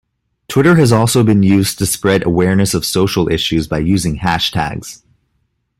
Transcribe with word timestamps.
Twitter 0.47 0.77
has 0.77 0.91
also 0.91 1.21
been 1.23 1.43
used 1.43 1.77
to 1.77 1.85
spread 1.85 2.25
awareness 2.25 2.73
of 2.73 2.83
social 2.87 3.29
issues 3.29 3.67
by 3.67 3.77
using 3.77 4.17
hashtags. 4.17 5.03